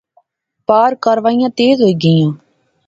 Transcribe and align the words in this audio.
پار 0.67 0.91
کاروائیاں 1.03 1.51
تیز 1.59 1.77
ہوئی 1.81 1.95
گیئاں 2.03 2.31